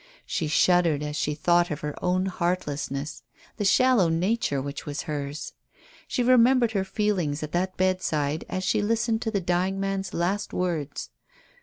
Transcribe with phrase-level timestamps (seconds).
[0.25, 3.21] She shuddered as she thought of her own heartlessness,
[3.57, 5.53] the shallow nature which was hers.
[6.07, 10.53] She remembered her feelings at that bedside as she listened to the dying man's last
[10.53, 11.11] words.